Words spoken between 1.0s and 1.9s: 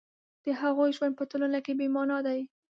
په ټولنه کې بې